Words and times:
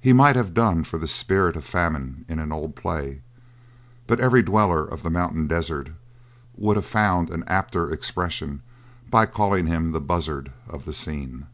He 0.00 0.12
might 0.12 0.34
have 0.34 0.54
done 0.54 0.82
for 0.82 0.98
the 0.98 1.06
spirit 1.06 1.54
of 1.54 1.64
Famine 1.64 2.24
in 2.28 2.40
an 2.40 2.50
old 2.50 2.74
play; 2.74 3.22
but 4.08 4.18
every 4.18 4.42
dweller 4.42 4.84
of 4.84 5.04
the 5.04 5.08
mountain 5.10 5.46
desert 5.46 5.90
would 6.56 6.74
have 6.74 6.84
found 6.84 7.30
an 7.30 7.44
apter 7.46 7.88
expression 7.88 8.62
by 9.08 9.24
calling 9.26 9.66
him 9.68 9.92
the 9.92 10.00
buzzard 10.00 10.50
of 10.68 10.84
the 10.84 10.92
scene. 10.92 11.46